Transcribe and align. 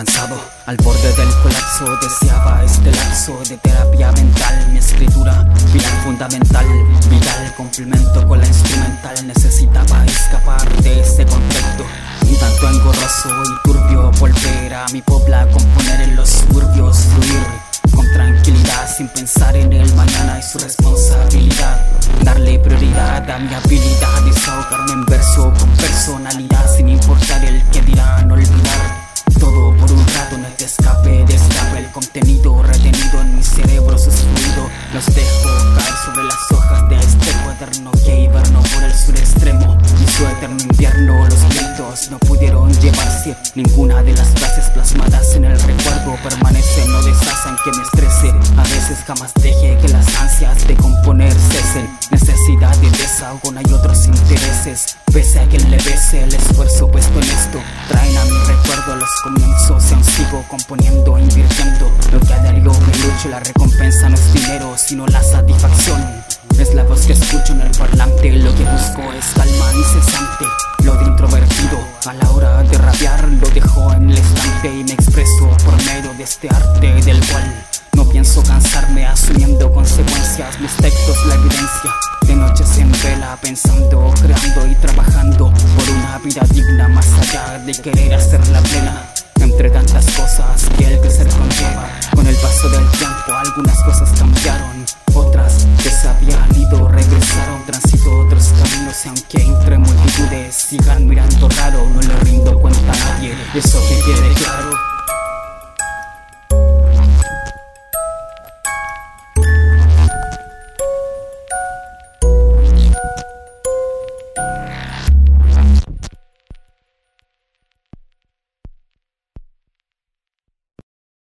Cansado, 0.00 0.40
al 0.64 0.78
borde 0.78 1.12
del 1.12 1.28
colapso, 1.42 1.84
deseaba 2.00 2.64
este 2.64 2.90
lapso 2.90 3.38
de 3.46 3.58
terapia 3.58 4.10
mental. 4.12 4.68
Mi 4.72 4.78
escritura, 4.78 5.46
pilar 5.74 6.04
fundamental, 6.04 6.64
vital, 7.10 7.54
complemento 7.54 8.26
con 8.26 8.40
la 8.40 8.46
instrumental. 8.46 9.26
Necesitaba 9.26 10.06
escapar 10.06 10.82
de 10.82 11.00
ese 11.02 11.26
contexto, 11.26 11.84
un 12.26 12.38
tanto 12.38 12.70
engorroso 12.70 13.28
y 13.44 13.62
turbio. 13.62 14.10
Volver 14.12 14.72
a 14.72 14.86
mi 14.90 15.02
pobla, 15.02 15.46
componer 15.50 16.00
en 16.00 16.16
los 16.16 16.30
suburbios, 16.30 16.96
fluir 16.96 17.46
con 17.94 18.10
tranquilidad, 18.14 18.88
sin 18.96 19.06
pensar 19.08 19.54
en 19.54 19.70
el 19.70 19.94
mañana 19.94 20.38
y 20.38 20.42
su 20.42 20.60
responsabilidad. 20.60 21.86
Darle 22.24 22.58
prioridad 22.58 23.30
a 23.30 23.38
mi 23.38 23.52
habilidad, 23.52 24.22
desahogarme 24.24 24.92
en 24.92 25.04
verso 25.04 25.52
con 25.58 25.68
personalidad, 25.76 26.74
sin 26.74 26.88
importar 26.88 27.44
el 27.44 27.49
No 41.80 42.18
pudieron 42.18 42.70
llevarse 42.80 43.34
Ninguna 43.54 44.02
de 44.02 44.12
las 44.12 44.28
frases 44.28 44.68
plasmadas 44.68 45.34
en 45.34 45.46
el 45.46 45.58
recuerdo. 45.58 46.14
Permanece, 46.22 46.86
no 46.86 47.02
deshacen 47.02 47.56
que 47.64 47.70
me 47.70 47.82
estrese. 47.82 48.58
A 48.58 48.62
veces 48.64 48.98
jamás 49.06 49.32
deje 49.40 49.78
que 49.80 49.88
las 49.88 50.06
ansias 50.20 50.68
de 50.68 50.76
componer 50.76 51.32
cesen. 51.32 51.88
Necesidad 52.10 52.76
de 52.76 52.90
desahogo, 52.90 53.52
no 53.52 53.60
hay 53.60 53.72
otros 53.72 54.04
intereses. 54.04 54.98
Pese 55.10 55.40
a 55.40 55.46
quien 55.46 55.70
le 55.70 55.78
bese 55.78 56.22
el 56.22 56.34
esfuerzo 56.34 56.88
puesto 56.88 57.18
en 57.18 57.28
esto 57.28 57.58
Traen 57.88 58.16
a 58.16 58.24
mi 58.26 58.38
recuerdo 58.46 58.94
los 58.94 59.10
comienzos 59.24 59.90
Aún 59.90 60.04
sigo 60.04 60.44
componiendo, 60.48 61.18
invirtiendo. 61.18 61.90
Lo 62.12 62.20
que 62.20 62.34
a 62.34 62.38
diario 62.40 62.72
me 62.72 62.96
lucho 62.98 63.28
La 63.30 63.40
recompensa 63.40 64.08
no 64.10 64.16
es 64.16 64.32
dinero, 64.34 64.74
sino 64.76 65.06
la 65.06 65.22
satisfacción. 65.22 66.04
Es 66.58 66.74
la 66.74 66.84
voz 66.84 67.06
que 67.06 67.14
escucho 67.14 67.54
en 67.54 67.62
el 67.62 67.70
parlante 67.70 68.30
Lo 68.32 68.54
que 68.54 68.64
busco 68.64 69.12
es 69.18 69.24
calma 69.34 69.72
incesante. 69.74 70.44
Lo 70.84 70.94
de 70.94 71.04
introvertido 71.04 71.49
a 72.06 72.14
la 72.14 72.30
hora 72.30 72.62
de 72.62 72.78
rabiar 72.78 73.28
Lo 73.28 73.48
dejo 73.48 73.92
en 73.92 74.10
el 74.10 74.18
estante 74.18 74.68
y 74.74 74.84
me 74.84 74.92
expreso 74.92 75.48
Por 75.64 75.76
medio 75.84 76.14
de 76.14 76.24
este 76.24 76.48
arte 76.48 76.92
del 77.02 77.20
cual 77.26 77.64
no 78.00 78.08
pienso 78.08 78.42
cansarme 78.42 79.04
asumiendo 79.04 79.70
consecuencias, 79.70 80.58
mis 80.60 80.74
textos 80.76 81.26
la 81.26 81.34
evidencia. 81.34 81.94
De 82.22 82.34
noches 82.34 82.78
en 82.78 82.90
vela, 83.02 83.36
pensando, 83.42 84.14
creando 84.22 84.66
y 84.66 84.74
trabajando 84.76 85.52
por 85.76 85.90
una 85.90 86.18
vida 86.18 86.42
digna 86.50 86.88
más 86.88 87.06
allá 87.12 87.58
de 87.58 87.72
querer 87.72 88.14
hacerla 88.14 88.60
plena. 88.62 89.04
Entre 89.40 89.70
tantas 89.70 90.06
cosas 90.12 90.66
que 90.78 90.84
el 90.86 91.00
crecer 91.00 91.28
conlleva, 91.28 91.90
con 92.14 92.26
el 92.26 92.36
paso 92.36 92.70
del 92.70 92.88
tiempo 92.92 93.32
algunas 93.34 93.82
cosas 93.82 94.10
cambiaron, 94.18 94.86
entre 99.50 99.78
multitudes 99.78 100.54
sigan 100.54 101.06
mirando 101.06 101.48
raro, 101.48 101.88
no 101.90 102.00
le 102.00 102.20
rindo 102.20 102.58
cuenta 102.58 102.92
a 102.92 102.96
nadie. 102.96 103.34
Eso 103.54 103.80
que 103.88 103.96
quede 104.04 104.34
claro 104.34 104.89